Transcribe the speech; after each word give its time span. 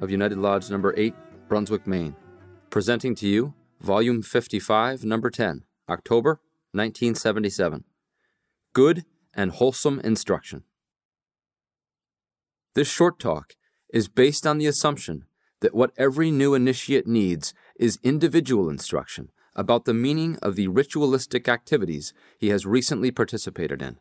of 0.00 0.10
United 0.10 0.38
Lodge 0.38 0.70
Number 0.70 0.94
8, 0.96 1.14
Brunswick, 1.48 1.86
Maine, 1.86 2.16
presenting 2.70 3.14
to 3.16 3.28
you 3.28 3.54
Volume 3.80 4.22
55, 4.22 5.04
Number 5.04 5.30
10, 5.30 5.64
October 5.88 6.40
1977. 6.72 7.84
Good 8.72 9.04
and 9.34 9.52
Wholesome 9.52 10.00
Instruction. 10.00 10.64
This 12.74 12.88
short 12.88 13.18
talk 13.18 13.54
is 13.92 14.08
based 14.08 14.46
on 14.46 14.58
the 14.58 14.66
assumption 14.66 15.24
that 15.60 15.74
what 15.74 15.92
every 15.96 16.30
new 16.30 16.54
initiate 16.54 17.06
needs 17.06 17.54
is 17.78 17.98
individual 18.02 18.68
instruction 18.68 19.30
about 19.56 19.84
the 19.84 19.94
meaning 19.94 20.38
of 20.42 20.54
the 20.54 20.68
ritualistic 20.68 21.48
activities 21.48 22.12
he 22.38 22.50
has 22.50 22.64
recently 22.64 23.10
participated 23.10 23.82
in, 23.82 23.98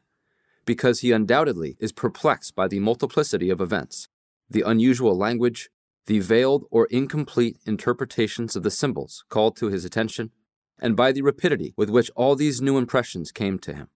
because 0.65 0.99
he 0.99 1.11
undoubtedly 1.11 1.75
is 1.79 1.91
perplexed 1.91 2.55
by 2.55 2.67
the 2.67 2.79
multiplicity 2.79 3.49
of 3.49 3.59
events, 3.59 4.07
the 4.49 4.61
unusual 4.61 5.17
language, 5.17 5.69
the 6.07 6.19
veiled 6.19 6.65
or 6.71 6.87
incomplete 6.87 7.57
interpretations 7.65 8.55
of 8.55 8.63
the 8.63 8.71
symbols 8.71 9.23
called 9.29 9.55
to 9.57 9.67
his 9.67 9.85
attention, 9.85 10.31
and 10.79 10.95
by 10.95 11.11
the 11.11 11.21
rapidity 11.21 11.73
with 11.77 11.89
which 11.89 12.09
all 12.15 12.35
these 12.35 12.61
new 12.61 12.77
impressions 12.77 13.31
came 13.31 13.59
to 13.59 13.73
him. 13.73 13.89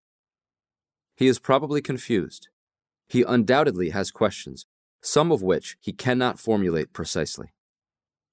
He 1.16 1.28
is 1.28 1.40
probably 1.40 1.82
confused. 1.82 2.50
He 3.08 3.24
undoubtedly 3.24 3.90
has 3.90 4.12
questions, 4.12 4.66
some 5.02 5.32
of 5.32 5.42
which 5.42 5.78
he 5.80 5.94
cannot 5.94 6.40
formulate 6.40 6.94
precisely. 6.94 7.54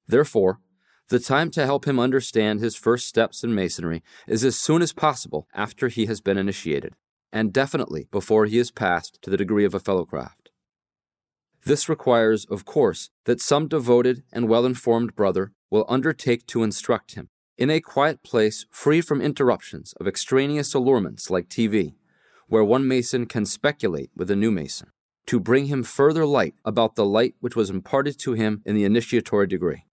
Therefore, 0.07 0.61
the 1.09 1.19
time 1.19 1.51
to 1.53 1.65
help 1.65 1.87
him 1.87 1.99
understand 1.99 2.61
his 2.61 2.77
first 2.77 3.07
steps 3.07 3.43
in 3.43 3.55
Masonry 3.55 4.03
is 4.27 4.45
as 4.45 4.59
soon 4.59 4.83
as 4.83 4.93
possible 4.93 5.49
after 5.55 5.89
he 5.89 6.07
has 6.07 6.21
been 6.21 6.37
initiated, 6.37 6.95
and 7.33 7.53
definitely 7.53 8.09
before 8.11 8.47
he 8.47 8.59
is 8.59 8.71
passed 8.71 9.19
to 9.23 9.31
the 9.31 9.37
degree 9.37 9.65
of 9.65 9.75
a 9.75 9.81
fellowcraft. 9.81 10.48
This 11.65 11.89
requires, 11.89 12.45
of 12.47 12.65
course, 12.65 13.11
that 13.25 13.41
some 13.41 13.69
devoted 13.69 14.23
and 14.33 14.49
well 14.49 14.65
informed 14.65 15.15
brother 15.15 15.53
will 15.71 15.85
undertake 15.89 16.47
to 16.47 16.63
instruct 16.63 17.15
him 17.15 17.29
in 17.59 17.71
a 17.71 17.81
quiet 17.81 18.23
place 18.23 18.67
free 18.71 19.01
from 19.01 19.21
interruptions 19.21 19.93
of 20.01 20.07
extraneous 20.07 20.73
allurements 20.75 21.29
like 21.29 21.49
TV, 21.49 21.95
where 22.47 22.65
one 22.65 22.87
Mason 22.87 23.27
can 23.27 23.45
speculate 23.45 24.11
with 24.17 24.31
a 24.31 24.37
new 24.37 24.51
Mason, 24.51 24.91
to 25.27 25.41
bring 25.41 25.67
him 25.67 25.83
further 25.83 26.25
light 26.25 26.55
about 26.65 26.95
the 26.95 27.05
light 27.05 27.35
which 27.41 27.57
was 27.57 27.69
imparted 27.69 28.19
to 28.21 28.33
him 28.33 28.63
in 28.65 28.75
the 28.75 28.85
initiatory 28.85 29.47
degree. 29.47 29.85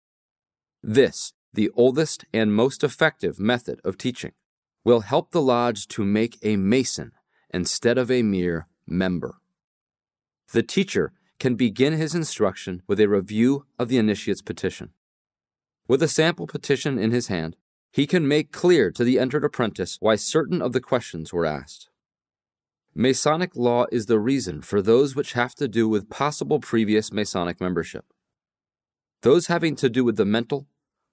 This, 0.82 1.34
the 1.52 1.72
oldest 1.76 2.26
and 2.32 2.54
most 2.54 2.84
effective 2.84 3.40
method 3.40 3.82
of 3.84 3.98
teaching, 3.98 4.34
will 4.84 5.02
help 5.02 5.32
the 5.32 5.42
lodge 5.42 5.88
to 5.88 6.06
make 6.06 6.38
a 6.44 6.56
Mason 6.56 7.12
instead 7.52 7.98
of 7.98 8.12
a 8.12 8.22
mere 8.22 8.68
member. 8.86 9.38
The 10.54 10.64
teacher 10.64 11.14
can 11.40 11.56
begin 11.56 11.94
his 11.94 12.16
instruction 12.16 12.82
with 12.88 13.00
a 13.00 13.08
review 13.08 13.66
of 13.78 13.90
the 13.90 13.98
initiate's 13.98 14.42
petition. 14.42 14.92
With 15.88 16.02
a 16.02 16.08
sample 16.08 16.48
petition 16.48 16.98
in 16.98 17.12
his 17.12 17.28
hand, 17.28 17.56
he 17.92 18.08
can 18.08 18.28
make 18.28 18.52
clear 18.52 18.92
to 18.92 19.04
the 19.04 19.20
entered 19.20 19.46
apprentice 19.46 19.98
why 20.00 20.16
certain 20.16 20.62
of 20.62 20.74
the 20.74 20.82
questions 20.82 21.32
were 21.32 21.46
asked. 21.46 21.90
Masonic 22.94 23.56
law 23.56 23.86
is 23.92 24.06
the 24.06 24.20
reason 24.20 24.62
for 24.62 24.82
those 24.82 25.16
which 25.16 25.34
have 25.34 25.54
to 25.56 25.68
do 25.68 25.88
with 25.88 26.10
possible 26.10 26.60
previous 26.60 27.12
Masonic 27.12 27.60
membership. 27.60 28.06
Those 29.22 29.48
having 29.48 29.76
to 29.78 29.90
do 29.90 30.04
with 30.04 30.18
the 30.18 30.26
mental, 30.26 30.68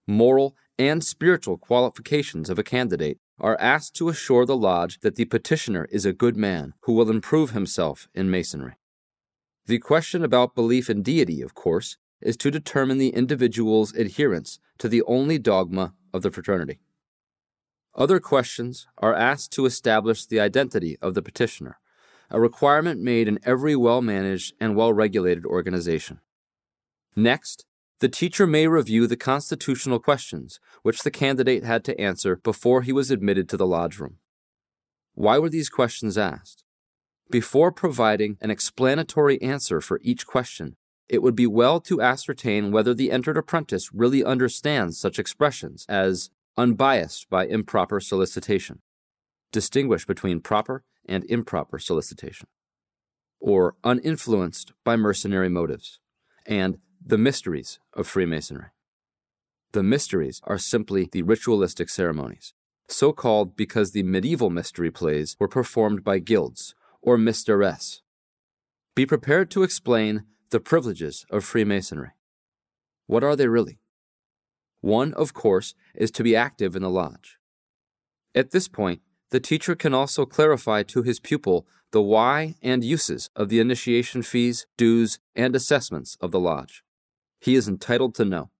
moral, 0.06 0.56
and 0.78 1.04
spiritual 1.04 1.58
qualifications 1.58 2.48
of 2.50 2.58
a 2.58 2.62
candidate 2.62 3.18
are 3.38 3.60
asked 3.60 3.94
to 3.96 4.08
assure 4.08 4.46
the 4.46 4.56
lodge 4.56 5.00
that 5.00 5.16
the 5.16 5.24
petitioner 5.24 5.86
is 5.90 6.06
a 6.06 6.12
good 6.12 6.36
man 6.36 6.74
who 6.82 6.92
will 6.92 7.10
improve 7.10 7.50
himself 7.50 8.08
in 8.14 8.30
Masonry. 8.30 8.74
The 9.66 9.78
question 9.78 10.24
about 10.24 10.54
belief 10.54 10.90
in 10.90 11.02
deity, 11.02 11.40
of 11.40 11.54
course, 11.54 11.96
is 12.20 12.36
to 12.38 12.50
determine 12.50 12.98
the 12.98 13.14
individual's 13.14 13.94
adherence 13.94 14.58
to 14.78 14.88
the 14.88 15.02
only 15.02 15.38
dogma 15.38 15.94
of 16.12 16.22
the 16.22 16.30
fraternity. 16.30 16.80
Other 17.94 18.20
questions 18.20 18.86
are 18.98 19.14
asked 19.14 19.52
to 19.52 19.66
establish 19.66 20.26
the 20.26 20.40
identity 20.40 20.96
of 21.02 21.14
the 21.14 21.22
petitioner, 21.22 21.78
a 22.30 22.40
requirement 22.40 23.00
made 23.00 23.28
in 23.28 23.38
every 23.44 23.76
well 23.76 24.00
managed 24.00 24.54
and 24.60 24.74
well 24.74 24.92
regulated 24.92 25.44
organization. 25.44 26.20
Next, 27.14 27.66
the 28.00 28.08
teacher 28.08 28.46
may 28.46 28.66
review 28.66 29.06
the 29.06 29.16
constitutional 29.16 30.00
questions 30.00 30.58
which 30.82 31.02
the 31.02 31.10
candidate 31.10 31.62
had 31.62 31.84
to 31.84 32.00
answer 32.00 32.36
before 32.36 32.82
he 32.82 32.92
was 32.92 33.10
admitted 33.10 33.48
to 33.50 33.56
the 33.56 33.66
lodge 33.66 33.98
room. 33.98 34.16
Why 35.14 35.38
were 35.38 35.50
these 35.50 35.68
questions 35.68 36.18
asked? 36.18 36.64
Before 37.32 37.72
providing 37.72 38.36
an 38.42 38.50
explanatory 38.50 39.40
answer 39.40 39.80
for 39.80 39.98
each 40.02 40.26
question, 40.26 40.76
it 41.08 41.22
would 41.22 41.34
be 41.34 41.46
well 41.46 41.80
to 41.80 42.02
ascertain 42.02 42.70
whether 42.70 42.92
the 42.92 43.10
entered 43.10 43.38
apprentice 43.38 43.90
really 43.94 44.22
understands 44.22 44.98
such 44.98 45.18
expressions 45.18 45.86
as 45.88 46.28
unbiased 46.58 47.30
by 47.30 47.46
improper 47.46 48.00
solicitation, 48.00 48.82
distinguish 49.50 50.04
between 50.04 50.40
proper 50.40 50.84
and 51.08 51.24
improper 51.24 51.78
solicitation, 51.78 52.48
or 53.40 53.76
uninfluenced 53.82 54.72
by 54.84 54.94
mercenary 54.94 55.48
motives, 55.48 56.00
and 56.44 56.76
the 57.02 57.16
mysteries 57.16 57.78
of 57.94 58.06
Freemasonry. 58.06 58.66
The 59.72 59.82
mysteries 59.82 60.42
are 60.44 60.58
simply 60.58 61.08
the 61.10 61.22
ritualistic 61.22 61.88
ceremonies, 61.88 62.52
so 62.88 63.14
called 63.14 63.56
because 63.56 63.92
the 63.92 64.02
medieval 64.02 64.50
mystery 64.50 64.90
plays 64.90 65.34
were 65.40 65.48
performed 65.48 66.04
by 66.04 66.18
guilds 66.18 66.74
or 67.02 67.18
mysteresses. 67.18 68.00
Be 68.94 69.04
prepared 69.04 69.50
to 69.50 69.62
explain 69.62 70.24
the 70.50 70.60
privileges 70.60 71.26
of 71.30 71.44
Freemasonry. 71.44 72.10
What 73.06 73.24
are 73.24 73.36
they 73.36 73.48
really? 73.48 73.80
One, 74.80 75.12
of 75.14 75.34
course, 75.34 75.74
is 75.94 76.10
to 76.12 76.22
be 76.22 76.36
active 76.36 76.74
in 76.74 76.82
the 76.82 76.90
lodge. 76.90 77.38
At 78.34 78.50
this 78.50 78.68
point, 78.68 79.00
the 79.30 79.40
teacher 79.40 79.74
can 79.74 79.94
also 79.94 80.24
clarify 80.26 80.82
to 80.84 81.02
his 81.02 81.20
pupil 81.20 81.66
the 81.90 82.02
why 82.02 82.54
and 82.62 82.82
uses 82.84 83.28
of 83.36 83.48
the 83.48 83.60
initiation 83.60 84.22
fees, 84.22 84.66
dues, 84.76 85.18
and 85.34 85.54
assessments 85.54 86.16
of 86.20 86.30
the 86.30 86.40
lodge 86.40 86.82
he 87.42 87.56
is 87.56 87.66
entitled 87.68 88.14
to 88.14 88.24
know. 88.24 88.50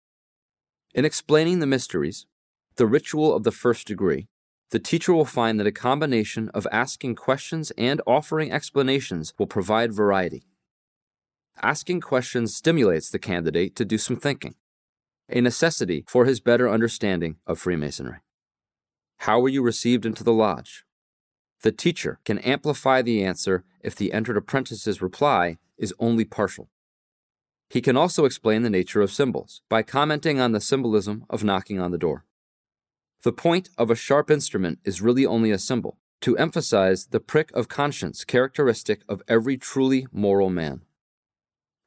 In 0.93 1.05
explaining 1.05 1.61
the 1.61 1.69
mysteries, 1.69 2.27
the 2.75 2.87
ritual 2.87 3.33
of 3.33 3.45
the 3.45 3.53
first 3.53 3.87
degree, 3.87 4.27
the 4.73 4.79
teacher 4.79 5.13
will 5.13 5.27
find 5.27 5.61
that 5.61 5.67
a 5.67 5.73
combination 5.73 6.49
of 6.55 6.67
asking 6.73 7.15
questions 7.15 7.73
and 7.77 8.01
offering 8.07 8.51
explanations 8.51 9.35
will 9.39 9.47
provide 9.47 9.93
variety. 9.93 10.45
Asking 11.63 12.01
questions 12.01 12.57
stimulates 12.57 13.11
the 13.11 13.19
candidate 13.19 13.77
to 13.77 13.85
do 13.85 13.99
some 13.99 14.17
thinking, 14.17 14.55
a 15.29 15.43
necessity 15.43 16.07
for 16.09 16.25
his 16.25 16.41
better 16.41 16.71
understanding 16.71 17.37
of 17.47 17.59
Freemasonry. 17.59 18.21
How 19.19 19.41
were 19.41 19.51
you 19.51 19.61
received 19.61 20.07
into 20.07 20.25
the 20.25 20.33
lodge? 20.33 20.87
The 21.61 21.71
teacher 21.71 22.19
can 22.25 22.39
amplify 22.39 23.03
the 23.03 23.23
answer 23.23 23.65
if 23.83 23.95
the 23.95 24.11
entered 24.15 24.39
apprentice's 24.39 25.03
reply 25.03 25.59
is 25.77 25.93
only 25.99 26.25
partial. 26.25 26.71
He 27.69 27.83
can 27.83 27.99
also 27.99 28.25
explain 28.25 28.63
the 28.63 28.71
nature 28.71 29.03
of 29.03 29.13
symbols 29.13 29.61
by 29.69 29.83
commenting 29.83 30.41
on 30.41 30.53
the 30.53 30.63
symbolism 30.63 31.27
of 31.29 31.45
knocking 31.45 31.79
on 31.79 31.91
the 31.91 31.99
door. 31.99 32.25
The 33.23 33.33
point 33.33 33.71
of 33.79 33.91
a 33.91 33.95
sharp 33.95 34.31
instrument 34.31 34.81
is 34.85 35.01
really 35.01 35.25
only 35.25 35.53
a 35.53 35.59
symbol, 35.59 35.99
to 36.23 36.37
emphasize 36.37 37.07
the 37.07 37.21
prick 37.21 37.53
of 37.53 37.69
conscience 37.69 38.25
characteristic 38.25 39.03
of 39.09 39.23
every 39.29 39.57
truly 39.57 40.07
moral 40.13 40.51
man. 40.51 40.83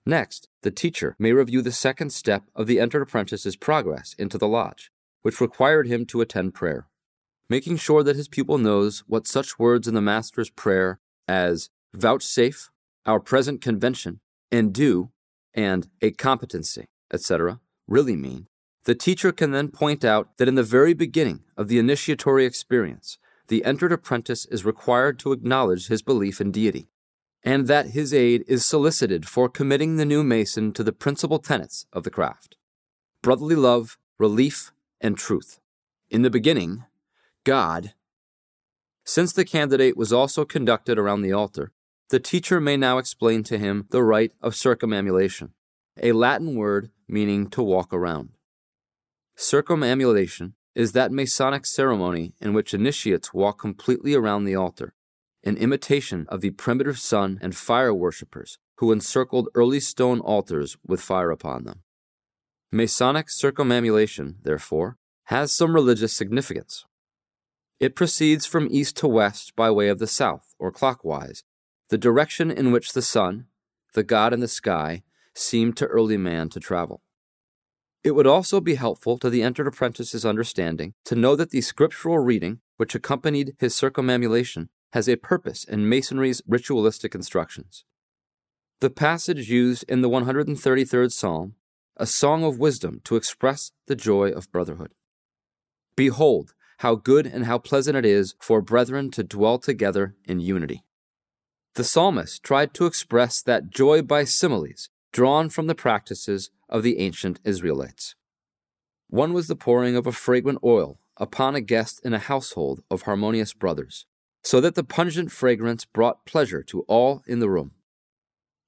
Next, 0.06 0.50
the 0.62 0.72
teacher 0.72 1.16
may 1.18 1.34
review 1.34 1.62
the 1.62 1.72
second 1.72 2.12
step 2.12 2.44
of 2.56 2.68
the 2.68 2.80
entered 2.80 3.02
apprentice's 3.02 3.56
progress 3.56 4.14
into 4.18 4.38
the 4.38 4.48
lodge, 4.48 4.92
which 5.24 5.42
required 5.42 5.88
him 5.88 6.06
to 6.06 6.22
attend 6.22 6.54
prayer, 6.54 6.88
making 7.50 7.78
sure 7.78 8.04
that 8.04 8.16
his 8.16 8.28
pupil 8.28 8.58
knows 8.58 9.04
what 9.08 9.28
such 9.28 9.60
words 9.60 9.88
in 9.88 9.94
the 9.94 10.02
Master's 10.02 10.50
prayer 10.50 11.00
as 11.28 11.70
vouchsafe, 11.94 12.70
our 13.06 13.20
present 13.20 13.62
convention, 13.62 14.20
and 14.52 14.74
do 14.74 15.12
and 15.54 15.88
a 16.02 16.12
competency, 16.12 16.86
etc., 17.12 17.60
really 17.88 18.16
mean, 18.16 18.48
the 18.86 18.96
teacher 18.96 19.32
can 19.32 19.52
then 19.52 19.70
point 19.70 20.06
out 20.06 20.30
that 20.38 20.48
in 20.48 20.56
the 20.56 20.64
very 20.64 20.94
beginning 20.94 21.42
of 21.58 21.68
the 21.68 21.80
initiatory 21.80 22.46
experience, 22.46 23.18
the 23.48 23.64
entered 23.66 23.92
apprentice 23.92 24.46
is 24.46 24.66
required 24.66 25.20
to 25.20 25.32
acknowledge 25.32 25.88
his 25.88 26.02
belief 26.02 26.40
in 26.40 26.52
deity, 26.52 26.88
and 27.44 27.68
that 27.68 27.88
his 27.88 28.14
aid 28.14 28.44
is 28.48 28.66
solicited 28.66 29.28
for 29.28 29.50
committing 29.50 29.98
the 29.98 30.06
new 30.06 30.24
Mason 30.24 30.72
to 30.74 30.84
the 30.84 30.94
principal 30.94 31.40
tenets 31.40 31.86
of 31.94 32.04
the 32.04 32.10
craft 32.10 32.56
brotherly 33.22 33.56
love, 33.56 33.98
relief, 34.20 34.72
and 35.02 35.18
truth. 35.18 35.60
In 36.12 36.22
the 36.22 36.30
beginning, 36.30 36.86
God. 37.44 37.96
Since 39.04 39.34
the 39.34 39.44
candidate 39.44 39.98
was 39.98 40.14
also 40.14 40.46
conducted 40.46 41.00
around 41.00 41.24
the 41.24 41.34
altar, 41.34 41.72
the 42.10 42.20
teacher 42.20 42.62
may 42.62 42.78
now 42.78 43.00
explain 43.00 43.42
to 43.46 43.58
him 43.58 43.88
the 43.90 44.04
rite 44.04 44.34
of 44.44 44.54
circumambulation, 44.54 45.54
a 46.00 46.12
Latin 46.12 46.54
word 46.56 46.92
meaning 47.08 47.50
to 47.50 47.64
walk 47.64 47.92
around. 47.92 48.30
Circumambulation 49.38 50.54
is 50.76 50.94
that 50.94 51.12
Masonic 51.12 51.66
ceremony 51.66 52.34
in 52.40 52.54
which 52.54 52.74
initiates 52.74 53.34
walk 53.34 53.60
completely 53.60 54.14
around 54.14 54.46
the 54.46 54.56
altar, 54.56 54.94
in 55.44 55.58
imitation 55.58 56.26
of 56.30 56.42
the 56.42 56.52
primitive 56.52 56.98
sun 56.98 57.38
and 57.42 57.56
fire 57.56 57.94
worshippers 57.94 58.58
who 58.78 58.92
encircled 58.92 59.50
early 59.56 59.80
stone 59.80 60.20
altars 60.20 60.78
with 60.86 61.02
fire 61.02 61.32
upon 61.32 61.64
them. 61.64 61.82
Masonic 62.72 63.30
circumambulation, 63.30 64.36
therefore, 64.44 64.98
has 65.26 65.52
some 65.52 65.74
religious 65.74 66.14
significance. 66.14 66.86
It 67.80 67.96
proceeds 67.96 68.46
from 68.46 68.68
east 68.70 68.98
to 68.98 69.08
west 69.08 69.56
by 69.56 69.72
way 69.72 69.88
of 69.88 70.00
the 70.00 70.08
south, 70.08 70.56
or 70.60 70.72
clockwise, 70.72 71.44
the 71.90 71.98
direction 71.98 72.52
in 72.52 72.72
which 72.72 72.94
the 72.94 73.02
sun, 73.02 73.46
the 73.94 74.04
god 74.04 74.34
in 74.34 74.40
the 74.40 74.48
sky, 74.48 75.04
seemed 75.34 75.78
to 75.78 75.86
early 75.88 76.18
man 76.18 76.50
to 76.50 76.60
travel. 76.60 77.02
It 78.06 78.14
would 78.14 78.28
also 78.28 78.62
be 78.62 78.76
helpful 78.76 79.18
to 79.18 79.32
the 79.32 79.42
entered 79.42 79.66
apprentice's 79.66 80.24
understanding 80.24 80.94
to 81.06 81.16
know 81.16 81.36
that 81.36 81.50
the 81.50 81.62
scriptural 81.62 82.20
reading 82.20 82.60
which 82.78 82.94
accompanied 82.94 83.56
his 83.58 83.76
circumambulation 83.76 84.70
has 84.94 85.10
a 85.10 85.16
purpose 85.16 85.64
in 85.64 85.90
Masonry's 85.90 86.44
ritualistic 86.48 87.16
instructions. 87.16 87.84
The 88.80 88.92
passage 88.92 89.50
used 89.50 89.86
in 89.88 90.02
the 90.02 90.10
133rd 90.10 91.12
Psalm, 91.12 91.56
a 91.98 92.06
song 92.06 92.44
of 92.44 92.60
wisdom 92.60 93.02
to 93.06 93.16
express 93.16 93.72
the 93.88 93.96
joy 93.96 94.30
of 94.30 94.52
brotherhood. 94.52 94.94
Behold, 95.96 96.54
how 96.80 96.94
good 96.94 97.26
and 97.26 97.46
how 97.46 97.58
pleasant 97.58 97.98
it 97.98 98.06
is 98.06 98.36
for 98.40 98.62
brethren 98.62 99.10
to 99.12 99.24
dwell 99.24 99.58
together 99.58 100.14
in 100.26 100.40
unity. 100.40 100.84
The 101.74 101.84
psalmist 101.84 102.44
tried 102.44 102.76
to 102.76 102.86
express 102.86 103.42
that 103.42 103.72
joy 103.72 104.04
by 104.04 104.26
similes 104.26 104.90
drawn 105.12 105.50
from 105.50 105.68
the 105.68 105.74
practices 105.74 106.52
of 106.70 106.84
the 106.84 107.00
ancient 107.00 107.40
Israelites. 107.44 108.16
One 109.10 109.34
was 109.34 109.48
the 109.48 109.56
pouring 109.56 109.96
of 109.96 110.08
a 110.08 110.12
fragrant 110.12 110.60
oil 110.64 111.00
upon 111.18 111.56
a 111.56 111.62
guest 111.62 112.02
in 112.04 112.14
a 112.14 112.20
household 112.20 112.82
of 112.90 113.04
harmonious 113.04 113.54
brothers, 113.54 114.06
so 114.44 114.60
that 114.62 114.76
the 114.76 114.84
pungent 114.84 115.32
fragrance 115.32 115.86
brought 115.86 116.26
pleasure 116.26 116.64
to 116.64 116.82
all 116.82 117.24
in 117.28 117.40
the 117.40 117.50
room. 117.50 117.72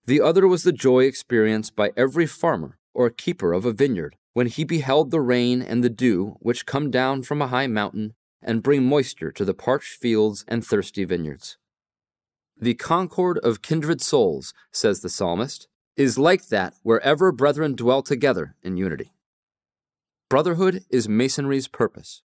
The 0.06 0.22
other 0.22 0.48
was 0.48 0.64
the 0.64 0.72
joy 0.72 1.04
experienced 1.04 1.76
by 1.76 1.92
every 1.98 2.26
farmer 2.26 2.78
or 2.94 3.10
keeper 3.10 3.52
of 3.52 3.66
a 3.66 3.74
vineyard 3.74 4.16
when 4.34 4.48
he 4.48 4.64
beheld 4.64 5.12
the 5.12 5.20
rain 5.20 5.62
and 5.62 5.84
the 5.84 5.90
dew 5.90 6.38
which 6.40 6.66
come 6.66 6.90
down 6.90 7.24
from 7.24 7.42
a 7.42 7.48
high 7.48 7.68
mountain 7.68 8.14
and 8.42 8.64
bring 8.64 8.86
moisture 8.86 9.32
to 9.32 9.44
the 9.44 9.54
parched 9.54 10.00
fields 10.00 10.46
and 10.48 10.66
thirsty 10.66 11.04
vineyards. 11.04 11.58
The 12.56 12.76
concord 12.76 13.38
of 13.40 13.62
kindred 13.62 14.02
souls, 14.02 14.54
says 14.72 15.02
the 15.02 15.10
psalmist, 15.10 15.68
is 15.98 16.18
like 16.20 16.48
that 16.48 16.76
wherever 16.84 17.32
brethren 17.32 17.76
dwell 17.76 18.04
together 18.04 18.56
in 18.62 18.78
unity. 18.78 19.12
Brotherhood 20.30 20.84
is 20.90 21.10
Masonry's 21.10 21.68
purpose. 21.68 22.22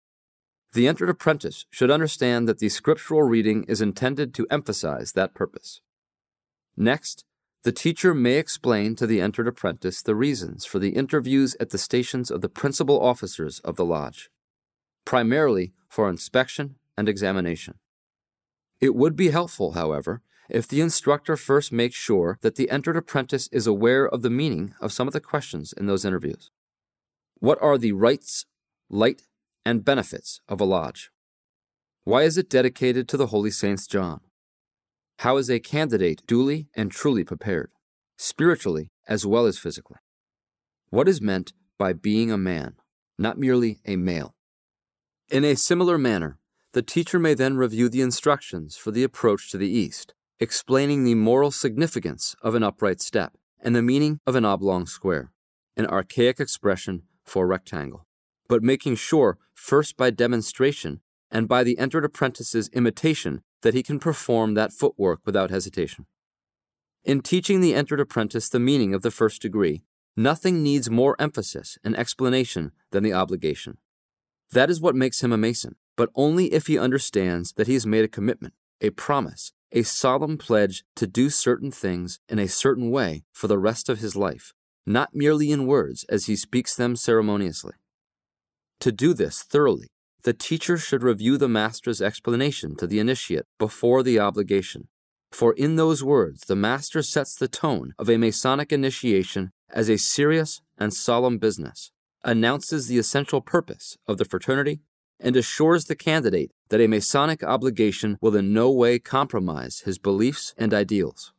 The 0.75 0.87
entered 0.87 1.09
apprentice 1.09 1.67
should 1.71 1.91
understand 1.91 2.49
that 2.49 2.59
the 2.59 2.69
scriptural 2.69 3.23
reading 3.23 3.65
is 3.65 3.81
intended 3.81 4.35
to 4.35 4.47
emphasize 4.51 5.13
that 5.13 5.35
purpose. 5.35 5.81
Next, 6.77 7.25
the 7.65 7.73
teacher 7.73 8.15
may 8.15 8.39
explain 8.39 8.97
to 8.97 9.07
the 9.07 9.21
entered 9.21 9.47
apprentice 9.47 10.03
the 10.03 10.17
reasons 10.17 10.65
for 10.65 10.79
the 10.79 10.91
interviews 10.91 11.57
at 11.61 11.71
the 11.71 11.79
stations 11.79 12.31
of 12.31 12.41
the 12.41 12.49
principal 12.49 13.01
officers 13.01 13.61
of 13.61 13.77
the 13.77 13.85
lodge, 13.85 14.31
primarily 15.05 15.73
for 15.89 16.09
inspection 16.11 16.77
and 16.97 17.09
examination. 17.09 17.75
It 18.81 18.95
would 18.95 19.15
be 19.15 19.31
helpful, 19.31 19.73
however, 19.73 20.23
if 20.53 20.69
the 20.69 20.83
instructor 20.83 21.35
first 21.35 21.73
makes 21.73 21.95
sure 21.95 22.39
that 22.43 22.57
the 22.57 22.71
entered 22.71 22.95
apprentice 22.95 23.49
is 23.51 23.67
aware 23.67 24.07
of 24.07 24.21
the 24.21 24.29
meaning 24.29 24.75
of 24.83 24.93
some 24.93 25.07
of 25.07 25.15
the 25.15 25.21
questions 25.21 25.73
in 25.73 25.87
those 25.87 26.05
interviews. 26.05 26.51
What 27.39 27.61
are 27.63 27.79
the 27.79 27.93
rights, 27.93 28.45
light, 28.91 29.23
and 29.65 29.83
benefits 29.83 30.43
of 30.47 30.61
a 30.61 30.67
lodge? 30.67 31.11
Why 32.05 32.25
is 32.25 32.37
it 32.37 32.51
dedicated 32.51 33.09
to 33.09 33.17
the 33.17 33.29
Holy 33.29 33.51
Saints 33.51 33.87
John? 33.87 34.21
How 35.21 35.39
is 35.39 35.49
a 35.49 35.59
candidate 35.59 36.23
duly 36.27 36.69
and 36.77 36.91
truly 36.91 37.25
prepared, 37.25 37.71
spiritually 38.19 38.91
as 39.09 39.25
well 39.25 39.47
as 39.47 39.59
physically? 39.59 40.01
What 40.91 41.09
is 41.09 41.23
meant 41.23 41.55
by 41.79 41.95
being 41.95 42.31
a 42.31 42.37
man, 42.37 42.75
not 43.19 43.39
merely 43.39 43.81
a 43.87 43.97
male? 43.97 44.35
In 45.31 45.45
a 45.45 45.57
similar 45.57 45.97
manner, 45.97 46.39
the 46.75 46.83
teacher 46.83 47.19
may 47.19 47.33
then 47.33 47.57
review 47.57 47.89
the 47.89 48.03
instructions 48.03 48.77
for 48.77 48.91
the 48.91 49.03
approach 49.03 49.51
to 49.51 49.57
the 49.57 49.71
east, 49.71 50.13
explaining 50.43 51.05
the 51.05 51.15
moral 51.15 51.51
significance 51.51 52.35
of 52.43 52.55
an 52.55 52.63
upright 52.63 53.01
step 53.01 53.37
and 53.61 53.75
the 53.75 53.83
meaning 53.83 54.19
of 54.27 54.35
an 54.35 54.45
oblong 54.45 54.87
square, 54.87 55.33
an 55.77 55.87
archaic 55.87 56.41
expression 56.41 57.03
for 57.25 57.47
rectangle, 57.47 58.07
but 58.49 58.63
making 58.63 58.97
sure, 58.97 59.39
first 59.55 59.97
by 59.97 60.11
demonstration 60.11 61.01
and 61.31 61.49
by 61.49 61.63
the 61.63 61.79
entered 61.79 62.05
apprentice's 62.05 62.69
imitation, 62.75 63.43
that 63.63 63.75
he 63.75 63.83
can 63.83 63.99
perform 63.99 64.55
that 64.55 64.73
footwork 64.73 65.21
without 65.25 65.51
hesitation. 65.51 66.07
In 67.05 67.21
teaching 67.21 67.61
the 67.61 67.75
entered 67.75 68.01
apprentice 68.01 68.49
the 68.49 68.59
meaning 68.59 68.93
of 68.93 69.03
the 69.03 69.11
first 69.11 69.41
degree, 69.41 69.83
nothing 70.17 70.63
needs 70.63 70.91
more 70.91 71.17
emphasis 71.19 71.79
and 71.85 71.97
explanation 71.97 72.73
than 72.91 73.05
the 73.05 73.13
obligation. 73.13 73.79
That 74.51 74.69
is 74.69 74.81
what 74.81 74.97
makes 74.97 75.23
him 75.23 75.33
a 75.33 75.39
Mason 75.39 75.77
but 75.97 76.11
only 76.15 76.53
if 76.53 76.67
he 76.67 76.79
understands 76.79 77.53
that 77.53 77.67
he 77.67 77.75
has 77.75 77.87
made 77.87 78.05
a 78.05 78.09
commitment, 78.09 78.55
a 78.81 78.91
promise, 78.91 79.53
a 79.73 79.83
solemn 79.83 80.39
pledge 80.39 80.85
to 80.97 81.07
do 81.07 81.31
certain 81.31 81.71
things 81.71 82.21
in 82.29 82.39
a 82.39 82.49
certain 82.49 82.91
way 82.91 83.25
for 83.33 83.49
the 83.49 83.59
rest 83.59 83.89
of 83.89 83.99
his 83.99 84.15
life, 84.15 84.53
not 84.87 85.15
merely 85.15 85.51
in 85.51 85.67
words 85.67 86.05
as 86.09 86.27
he 86.27 86.37
speaks 86.37 86.77
them 86.77 86.97
ceremoniously. 86.97 87.75
To 88.81 88.93
do 88.93 89.15
this 89.15 89.43
thoroughly, 89.43 89.89
the 90.25 90.33
teacher 90.33 90.79
should 90.79 91.03
review 91.03 91.37
the 91.37 91.49
master's 91.49 92.01
explanation 92.01 92.77
to 92.77 92.87
the 92.87 93.01
initiate 93.01 93.47
before 93.59 94.03
the 94.03 94.19
obligation, 94.19 94.89
for 95.33 95.53
in 95.55 95.77
those 95.77 96.05
words 96.05 96.43
the 96.47 96.57
master 96.57 97.03
sets 97.03 97.35
the 97.35 97.49
tone 97.49 97.95
of 97.99 98.09
a 98.09 98.19
Masonic 98.19 98.73
initiation 98.73 99.51
as 99.71 99.89
a 99.89 99.97
serious 99.97 100.61
and 100.79 100.93
solemn 100.93 101.39
business, 101.39 101.91
announces 102.25 102.87
the 102.87 102.99
essential 102.99 103.41
purpose 103.41 103.97
of 104.07 104.19
the 104.19 104.25
fraternity 104.25 104.81
and 105.19 105.37
assures 105.37 105.87
the 105.87 105.97
candidate 105.97 106.51
that 106.73 106.81
a 106.81 106.87
Masonic 106.87 107.45
obligation 107.45 108.17
will 108.23 108.35
in 108.35 108.51
no 108.55 108.71
way 108.71 108.99
compromise 108.99 109.81
his 109.81 109.99
beliefs 109.99 110.55
and 110.57 110.73
ideals. 110.73 111.35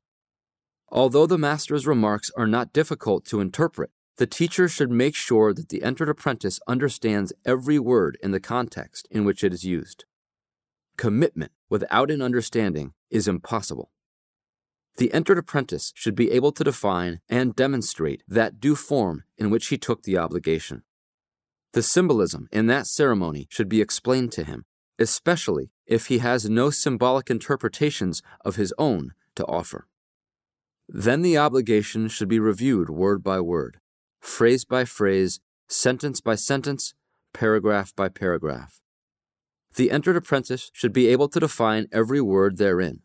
Although 0.89 1.25
the 1.25 1.39
master's 1.39 1.87
remarks 1.87 2.29
are 2.37 2.45
not 2.45 2.71
difficult 2.71 3.25
to 3.25 3.41
interpret, 3.41 3.89
the 4.17 4.27
teacher 4.27 4.69
should 4.69 4.91
make 4.91 5.15
sure 5.15 5.51
that 5.51 5.69
the 5.69 5.81
entered 5.81 6.07
apprentice 6.07 6.59
understands 6.67 7.33
every 7.47 7.79
word 7.79 8.15
in 8.21 8.29
the 8.29 8.39
context 8.39 9.07
in 9.09 9.25
which 9.25 9.43
it 9.43 9.51
is 9.51 9.63
used. 9.63 10.05
Commitment 10.97 11.51
without 11.67 12.11
an 12.11 12.21
understanding 12.21 12.93
is 13.09 13.27
impossible. 13.27 13.89
The 14.97 15.11
entered 15.11 15.39
apprentice 15.39 15.93
should 15.95 16.13
be 16.13 16.29
able 16.29 16.51
to 16.51 16.63
define 16.63 17.21
and 17.27 17.55
demonstrate 17.55 18.21
that 18.27 18.59
due 18.59 18.75
form 18.75 19.23
in 19.39 19.49
which 19.49 19.69
he 19.69 19.79
took 19.79 20.03
the 20.03 20.15
obligation. 20.15 20.83
The 21.71 21.81
symbolism 21.81 22.49
in 22.51 22.67
that 22.67 22.85
ceremony 22.85 23.47
should 23.49 23.67
be 23.67 23.81
explained 23.81 24.31
to 24.33 24.43
him, 24.43 24.65
especially 24.99 25.71
if 25.85 26.07
he 26.07 26.19
has 26.19 26.49
no 26.49 26.69
symbolic 26.69 27.29
interpretations 27.29 28.21
of 28.45 28.55
his 28.55 28.73
own 28.77 29.13
to 29.35 29.45
offer. 29.45 29.87
Then 30.87 31.21
the 31.21 31.37
obligation 31.37 32.07
should 32.07 32.27
be 32.27 32.39
reviewed 32.39 32.89
word 32.89 33.23
by 33.23 33.39
word, 33.39 33.79
phrase 34.19 34.65
by 34.65 34.85
phrase, 34.85 35.39
sentence 35.67 36.21
by 36.21 36.35
sentence, 36.35 36.93
paragraph 37.33 37.95
by 37.95 38.09
paragraph. 38.09 38.81
The 39.75 39.89
entered 39.89 40.15
apprentice 40.15 40.69
should 40.73 40.93
be 40.93 41.07
able 41.07 41.29
to 41.29 41.39
define 41.39 41.87
every 41.91 42.21
word 42.21 42.57
therein. 42.57 43.01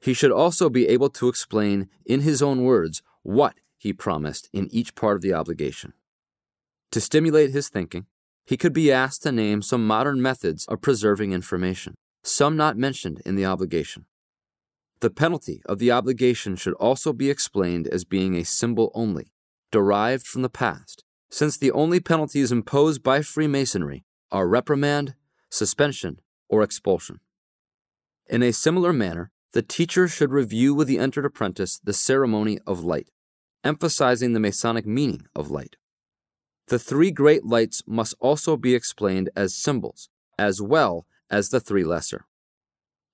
He 0.00 0.12
should 0.12 0.32
also 0.32 0.68
be 0.68 0.88
able 0.88 1.08
to 1.10 1.28
explain 1.28 1.88
in 2.04 2.20
his 2.20 2.42
own 2.42 2.64
words 2.64 3.02
what 3.22 3.54
he 3.78 3.92
promised 3.92 4.48
in 4.52 4.68
each 4.72 4.94
part 4.94 5.16
of 5.16 5.22
the 5.22 5.32
obligation. 5.32 5.92
To 6.90 7.00
stimulate 7.00 7.50
his 7.50 7.68
thinking, 7.68 8.06
he 8.44 8.56
could 8.56 8.72
be 8.72 8.92
asked 8.92 9.22
to 9.22 9.32
name 9.32 9.62
some 9.62 9.86
modern 9.86 10.20
methods 10.20 10.66
of 10.66 10.82
preserving 10.82 11.32
information, 11.32 11.94
some 12.22 12.56
not 12.56 12.76
mentioned 12.76 13.22
in 13.24 13.36
the 13.36 13.44
obligation. 13.44 14.06
The 15.00 15.10
penalty 15.10 15.62
of 15.66 15.78
the 15.78 15.90
obligation 15.90 16.56
should 16.56 16.74
also 16.74 17.12
be 17.12 17.30
explained 17.30 17.88
as 17.88 18.04
being 18.04 18.34
a 18.34 18.44
symbol 18.44 18.90
only, 18.94 19.32
derived 19.70 20.26
from 20.26 20.42
the 20.42 20.48
past, 20.48 21.04
since 21.30 21.56
the 21.56 21.72
only 21.72 22.00
penalties 22.00 22.52
imposed 22.52 23.02
by 23.02 23.22
Freemasonry 23.22 24.04
are 24.30 24.46
reprimand, 24.46 25.14
suspension, 25.50 26.20
or 26.48 26.62
expulsion. 26.62 27.20
In 28.28 28.42
a 28.42 28.52
similar 28.52 28.92
manner, 28.92 29.30
the 29.52 29.62
teacher 29.62 30.08
should 30.08 30.32
review 30.32 30.74
with 30.74 30.88
the 30.88 30.98
entered 30.98 31.24
apprentice 31.24 31.78
the 31.78 31.92
ceremony 31.92 32.58
of 32.66 32.82
light, 32.82 33.08
emphasizing 33.62 34.32
the 34.32 34.40
Masonic 34.40 34.86
meaning 34.86 35.26
of 35.34 35.50
light. 35.50 35.76
The 36.68 36.78
three 36.78 37.10
great 37.10 37.44
lights 37.44 37.82
must 37.86 38.14
also 38.20 38.56
be 38.56 38.74
explained 38.74 39.30
as 39.36 39.54
symbols, 39.54 40.08
as 40.38 40.62
well 40.62 41.06
as 41.30 41.50
the 41.50 41.60
three 41.60 41.84
lesser. 41.84 42.24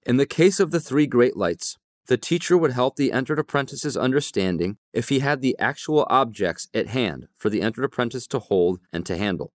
In 0.06 0.16
the 0.16 0.26
case 0.26 0.60
of 0.60 0.70
the 0.70 0.80
three 0.80 1.06
great 1.06 1.36
lights, 1.36 1.76
the 2.06 2.16
teacher 2.16 2.56
would 2.56 2.72
help 2.72 2.96
the 2.96 3.12
entered 3.12 3.38
apprentice's 3.38 3.96
understanding 3.96 4.78
if 4.92 5.08
he 5.08 5.18
had 5.18 5.40
the 5.40 5.56
actual 5.58 6.06
objects 6.08 6.68
at 6.74 6.88
hand 6.88 7.28
for 7.36 7.50
the 7.50 7.62
entered 7.62 7.84
apprentice 7.84 8.26
to 8.28 8.38
hold 8.38 8.80
and 8.92 9.04
to 9.06 9.16
handle. 9.16 9.52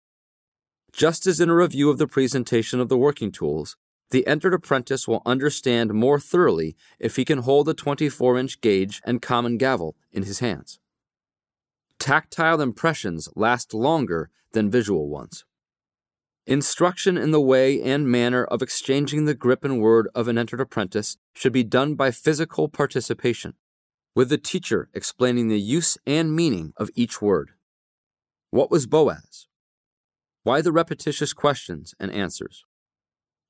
Just 0.92 1.28
as 1.28 1.42
in 1.42 1.50
a 1.50 1.56
review 1.56 1.90
of 1.90 1.98
the 1.98 2.08
presentation 2.08 2.80
of 2.80 2.88
the 2.88 2.98
working 2.98 3.32
tools, 3.32 3.76
the 4.12 4.26
entered 4.28 4.54
apprentice 4.54 5.08
will 5.08 5.22
understand 5.26 5.94
more 5.94 6.20
thoroughly 6.20 6.76
if 7.00 7.16
he 7.16 7.26
can 7.26 7.40
hold 7.40 7.68
a 7.68 7.74
24 7.74 8.38
inch 8.38 8.62
gauge 8.62 9.02
and 9.04 9.22
common 9.22 9.58
gavel 9.58 9.96
in 10.12 10.24
his 10.24 10.40
hands. 10.40 10.80
Tactile 12.06 12.62
impressions 12.62 13.30
last 13.36 13.74
longer 13.74 14.30
than 14.52 14.70
visual 14.70 15.10
ones. 15.10 15.44
Instruction 16.46 17.18
in 17.18 17.32
the 17.32 17.42
way 17.42 17.82
and 17.82 18.08
manner 18.08 18.44
of 18.44 18.62
exchanging 18.62 19.26
the 19.26 19.34
grip 19.34 19.66
and 19.66 19.82
word 19.82 20.08
of 20.14 20.28
an 20.28 20.38
entered 20.38 20.62
apprentice 20.62 21.18
should 21.34 21.52
be 21.52 21.64
done 21.64 21.96
by 21.96 22.12
physical 22.12 22.70
participation, 22.70 23.56
with 24.14 24.30
the 24.30 24.38
teacher 24.38 24.88
explaining 24.94 25.48
the 25.48 25.60
use 25.60 25.98
and 26.06 26.36
meaning 26.36 26.74
of 26.78 26.92
each 26.94 27.24
word. 27.24 27.54
What 28.52 28.70
was 28.70 28.86
Boaz? 28.86 29.48
Why 30.44 30.62
the 30.62 30.72
repetitious 30.72 31.34
questions 31.34 31.96
and 32.00 32.12
answers? 32.12 32.66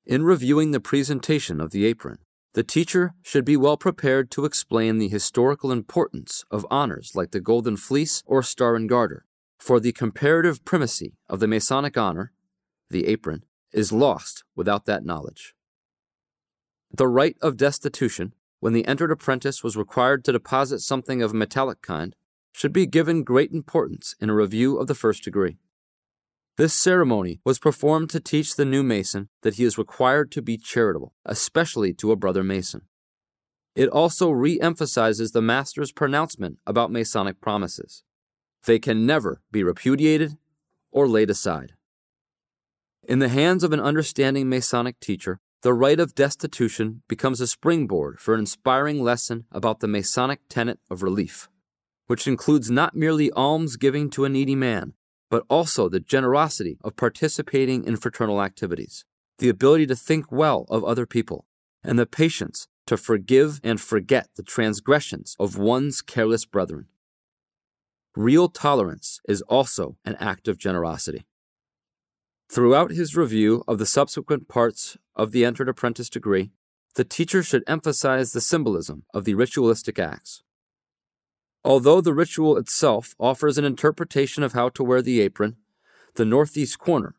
In 0.06 0.24
reviewing 0.24 0.70
the 0.70 0.80
presentation 0.80 1.60
of 1.60 1.72
the 1.72 1.84
apron, 1.84 2.20
the 2.56 2.64
teacher 2.64 3.12
should 3.20 3.44
be 3.44 3.54
well 3.54 3.76
prepared 3.76 4.30
to 4.30 4.46
explain 4.46 4.96
the 4.96 5.10
historical 5.10 5.70
importance 5.70 6.42
of 6.50 6.64
honors 6.70 7.12
like 7.14 7.32
the 7.32 7.38
Golden 7.38 7.76
Fleece 7.76 8.22
or 8.24 8.42
Star 8.42 8.74
and 8.74 8.88
Garter, 8.88 9.26
for 9.58 9.78
the 9.78 9.92
comparative 9.92 10.64
primacy 10.64 11.18
of 11.28 11.38
the 11.38 11.46
Masonic 11.46 11.98
honor 11.98 12.32
the 12.88 13.08
apron, 13.08 13.44
is 13.74 13.92
lost 13.92 14.42
without 14.54 14.86
that 14.86 15.04
knowledge. 15.04 15.54
The 16.90 17.08
rite 17.08 17.36
of 17.42 17.58
destitution, 17.58 18.32
when 18.60 18.72
the 18.72 18.86
entered 18.86 19.10
apprentice 19.10 19.62
was 19.62 19.76
required 19.76 20.24
to 20.24 20.32
deposit 20.32 20.78
something 20.78 21.20
of 21.20 21.32
a 21.32 21.36
metallic 21.36 21.82
kind, 21.82 22.16
should 22.52 22.72
be 22.72 22.86
given 22.86 23.22
great 23.22 23.52
importance 23.52 24.14
in 24.18 24.30
a 24.30 24.34
review 24.34 24.78
of 24.78 24.86
the 24.86 24.94
first 24.94 25.24
degree. 25.24 25.58
This 26.56 26.72
ceremony 26.72 27.38
was 27.44 27.58
performed 27.58 28.08
to 28.10 28.20
teach 28.20 28.56
the 28.56 28.64
new 28.64 28.82
Mason 28.82 29.28
that 29.42 29.56
he 29.56 29.64
is 29.64 29.76
required 29.76 30.32
to 30.32 30.40
be 30.40 30.56
charitable, 30.56 31.12
especially 31.26 31.92
to 31.94 32.12
a 32.12 32.16
brother 32.16 32.42
Mason. 32.42 32.82
It 33.74 33.90
also 33.90 34.30
re 34.30 34.58
emphasizes 34.58 35.32
the 35.32 35.42
Master's 35.42 35.92
pronouncement 35.92 36.58
about 36.66 36.90
Masonic 36.90 37.42
promises. 37.42 38.04
They 38.64 38.78
can 38.78 39.04
never 39.04 39.42
be 39.52 39.62
repudiated 39.62 40.38
or 40.90 41.06
laid 41.06 41.28
aside. 41.28 41.74
In 43.06 43.18
the 43.18 43.28
hands 43.28 43.62
of 43.62 43.74
an 43.74 43.80
understanding 43.80 44.48
Masonic 44.48 44.98
teacher, 44.98 45.40
the 45.60 45.74
rite 45.74 46.00
of 46.00 46.14
destitution 46.14 47.02
becomes 47.06 47.42
a 47.42 47.46
springboard 47.46 48.18
for 48.18 48.32
an 48.32 48.40
inspiring 48.40 49.02
lesson 49.02 49.44
about 49.52 49.80
the 49.80 49.88
Masonic 49.88 50.40
tenet 50.48 50.78
of 50.90 51.02
relief, 51.02 51.50
which 52.06 52.26
includes 52.26 52.70
not 52.70 52.96
merely 52.96 53.30
alms 53.32 53.76
giving 53.76 54.08
to 54.08 54.24
a 54.24 54.30
needy 54.30 54.54
man, 54.54 54.94
but 55.30 55.44
also 55.48 55.88
the 55.88 56.00
generosity 56.00 56.78
of 56.82 56.96
participating 56.96 57.84
in 57.84 57.96
fraternal 57.96 58.42
activities, 58.42 59.04
the 59.38 59.48
ability 59.48 59.86
to 59.86 59.96
think 59.96 60.30
well 60.30 60.66
of 60.68 60.84
other 60.84 61.06
people, 61.06 61.46
and 61.82 61.98
the 61.98 62.06
patience 62.06 62.68
to 62.86 62.96
forgive 62.96 63.60
and 63.64 63.80
forget 63.80 64.28
the 64.36 64.42
transgressions 64.42 65.36
of 65.38 65.58
one's 65.58 66.00
careless 66.02 66.44
brethren. 66.44 66.86
Real 68.14 68.48
tolerance 68.48 69.20
is 69.28 69.42
also 69.42 69.96
an 70.04 70.16
act 70.20 70.48
of 70.48 70.58
generosity. 70.58 71.26
Throughout 72.48 72.92
his 72.92 73.16
review 73.16 73.64
of 73.66 73.78
the 73.78 73.86
subsequent 73.86 74.48
parts 74.48 74.96
of 75.16 75.32
the 75.32 75.44
entered 75.44 75.68
apprentice 75.68 76.08
degree, 76.08 76.52
the 76.94 77.04
teacher 77.04 77.42
should 77.42 77.64
emphasize 77.66 78.32
the 78.32 78.40
symbolism 78.40 79.04
of 79.12 79.24
the 79.24 79.34
ritualistic 79.34 79.98
acts. 79.98 80.42
Although 81.66 82.00
the 82.00 82.14
ritual 82.14 82.56
itself 82.56 83.16
offers 83.18 83.58
an 83.58 83.64
interpretation 83.64 84.44
of 84.44 84.52
how 84.52 84.68
to 84.68 84.84
wear 84.84 85.02
the 85.02 85.20
apron, 85.20 85.56
the 86.14 86.24
northeast 86.24 86.78
corner, 86.78 87.16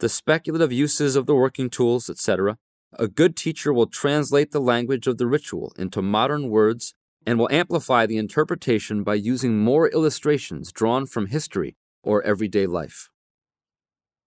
the 0.00 0.10
speculative 0.10 0.70
uses 0.70 1.16
of 1.16 1.24
the 1.24 1.34
working 1.34 1.70
tools, 1.70 2.10
etc., 2.10 2.58
a 2.92 3.08
good 3.08 3.36
teacher 3.36 3.72
will 3.72 3.86
translate 3.86 4.52
the 4.52 4.60
language 4.60 5.06
of 5.06 5.16
the 5.16 5.26
ritual 5.26 5.72
into 5.78 6.02
modern 6.02 6.50
words 6.50 6.94
and 7.26 7.38
will 7.38 7.48
amplify 7.50 8.04
the 8.04 8.18
interpretation 8.18 9.02
by 9.02 9.14
using 9.14 9.58
more 9.58 9.88
illustrations 9.88 10.72
drawn 10.72 11.06
from 11.06 11.28
history 11.28 11.74
or 12.02 12.22
everyday 12.22 12.66
life. 12.66 13.08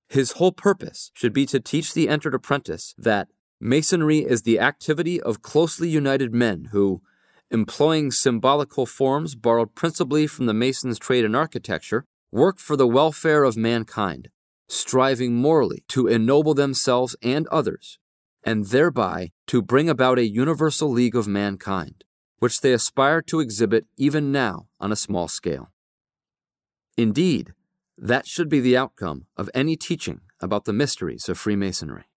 His 0.08 0.32
whole 0.34 0.52
purpose 0.52 1.12
should 1.14 1.32
be 1.32 1.46
to 1.46 1.60
teach 1.60 1.94
the 1.94 2.10
entered 2.10 2.34
apprentice 2.34 2.96
that 2.98 3.28
Masonry 3.62 4.20
is 4.20 4.42
the 4.42 4.60
activity 4.60 5.22
of 5.22 5.44
closely 5.44 5.90
united 5.90 6.34
men 6.34 6.70
who, 6.72 7.04
employing 7.52 8.12
symbolical 8.12 8.86
forms 8.86 9.36
borrowed 9.36 9.76
principally 9.76 10.28
from 10.28 10.46
the 10.46 10.54
Mason's 10.54 11.00
trade 11.00 11.26
in 11.26 11.36
architecture, 11.36 12.06
work 12.32 12.60
for 12.60 12.76
the 12.76 12.88
welfare 12.88 13.44
of 13.44 13.58
mankind, 13.58 14.30
striving 14.68 15.36
morally 15.36 15.84
to 15.88 16.08
ennoble 16.08 16.54
themselves 16.54 17.16
and 17.22 17.48
others, 17.48 17.98
and 18.44 18.66
thereby 18.66 19.32
to 19.48 19.62
bring 19.62 19.90
about 19.90 20.20
a 20.20 20.28
universal 20.28 20.90
league 20.90 21.16
of 21.16 21.28
mankind, 21.28 22.04
which 22.38 22.62
they 22.62 22.72
aspire 22.72 23.22
to 23.22 23.40
exhibit 23.40 23.86
even 23.98 24.32
now 24.32 24.68
on 24.80 24.92
a 24.92 24.96
small 24.96 25.28
scale. 25.28 25.72
Indeed, 26.98 27.54
that 27.98 28.28
should 28.28 28.50
be 28.50 28.60
the 28.60 28.78
outcome 28.78 29.26
of 29.36 29.50
any 29.54 29.76
teaching 29.76 30.22
about 30.40 30.66
the 30.66 30.74
mysteries 30.74 31.28
of 31.28 31.38
Freemasonry. 31.38 32.09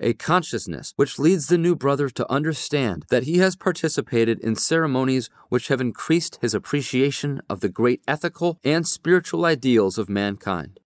A 0.00 0.14
consciousness 0.14 0.92
which 0.96 1.18
leads 1.18 1.46
the 1.46 1.58
new 1.58 1.76
brother 1.76 2.08
to 2.10 2.30
understand 2.30 3.04
that 3.10 3.22
he 3.22 3.38
has 3.38 3.56
participated 3.56 4.40
in 4.40 4.56
ceremonies 4.56 5.30
which 5.48 5.68
have 5.68 5.80
increased 5.80 6.38
his 6.40 6.54
appreciation 6.54 7.40
of 7.48 7.60
the 7.60 7.68
great 7.68 8.02
ethical 8.08 8.58
and 8.64 8.86
spiritual 8.86 9.44
ideals 9.44 9.98
of 9.98 10.08
mankind, 10.08 10.80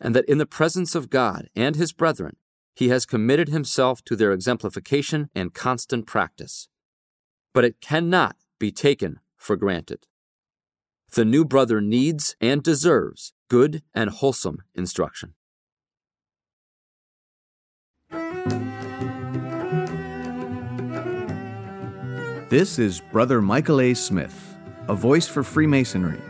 and 0.00 0.14
that 0.14 0.26
in 0.26 0.38
the 0.38 0.46
presence 0.46 0.94
of 0.94 1.08
God 1.08 1.48
and 1.56 1.76
his 1.76 1.92
brethren, 1.92 2.36
he 2.74 2.88
has 2.88 3.06
committed 3.06 3.48
himself 3.48 4.02
to 4.04 4.16
their 4.16 4.32
exemplification 4.32 5.30
and 5.34 5.54
constant 5.54 6.06
practice. 6.06 6.68
But 7.54 7.64
it 7.64 7.80
cannot 7.80 8.36
be 8.58 8.72
taken 8.72 9.20
for 9.36 9.56
granted. 9.56 10.06
The 11.12 11.24
new 11.24 11.44
brother 11.44 11.80
needs 11.80 12.36
and 12.40 12.62
deserves 12.62 13.34
good 13.48 13.82
and 13.94 14.08
wholesome 14.08 14.62
instruction. 14.74 15.34
This 22.52 22.78
is 22.78 23.00
Brother 23.00 23.40
Michael 23.40 23.80
A. 23.80 23.94
Smith, 23.94 24.58
a 24.86 24.94
voice 24.94 25.26
for 25.26 25.42
Freemasonry. 25.42 26.20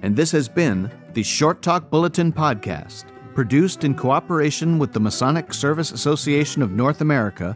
And 0.00 0.16
this 0.16 0.32
has 0.32 0.48
been 0.48 0.90
the 1.12 1.22
Short 1.22 1.60
Talk 1.60 1.90
Bulletin 1.90 2.32
Podcast, 2.32 3.04
produced 3.34 3.84
in 3.84 3.94
cooperation 3.94 4.78
with 4.78 4.94
the 4.94 5.00
Masonic 5.00 5.52
Service 5.52 5.92
Association 5.92 6.62
of 6.62 6.70
North 6.72 7.02
America 7.02 7.54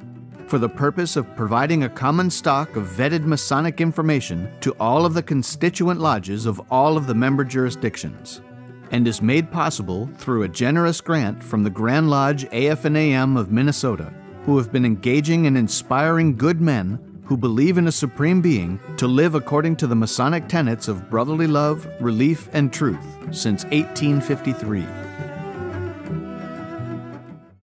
for 0.49 0.59
the 0.59 0.69
purpose 0.69 1.17
of 1.17 1.35
providing 1.35 1.85
a 1.85 1.89
common 1.89 2.29
stock 2.29 2.77
of 2.77 2.85
vetted 2.85 3.25
Masonic 3.25 3.81
information 3.81 4.51
to 4.61 4.77
all 4.79 5.07
of 5.07 5.15
the 5.15 5.23
constituent 5.23 5.99
lodges 5.99 6.45
of 6.45 6.61
all 6.71 6.99
of 6.99 7.07
the 7.07 7.15
member 7.15 7.43
jurisdictions 7.43 8.43
and 8.91 9.07
is 9.07 9.23
made 9.23 9.51
possible 9.51 10.09
through 10.17 10.43
a 10.43 10.49
generous 10.49 11.01
grant 11.01 11.43
from 11.43 11.63
the 11.63 11.71
Grand 11.71 12.11
Lodge 12.11 12.45
AF&AM 12.53 13.37
of 13.37 13.51
Minnesota, 13.51 14.13
who 14.45 14.57
have 14.59 14.73
been 14.73 14.85
engaging 14.85 15.47
and 15.47 15.57
inspiring 15.57 16.37
good 16.37 16.61
men 16.61 16.99
who 17.25 17.37
believe 17.37 17.77
in 17.77 17.89
a 17.89 17.93
supreme 17.93 18.41
being 18.41 18.81
to 18.97 19.07
live 19.07 19.35
according 19.35 19.77
to 19.77 19.87
the 19.87 19.95
Masonic 19.95 20.49
tenets 20.49 20.89
of 20.89 21.11
brotherly 21.11 21.47
love, 21.47 21.87
relief, 22.01 22.49
and 22.55 22.73
truth 22.73 23.05
since 23.31 23.65
1853. 23.65 25.08